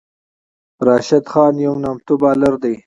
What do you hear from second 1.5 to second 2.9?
یو نامتو بالر دئ.